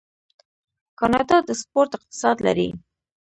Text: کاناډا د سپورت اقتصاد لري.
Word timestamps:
کاناډا 0.99 1.37
د 1.47 1.49
سپورت 1.61 1.91
اقتصاد 1.97 2.37
لري. 2.47 2.69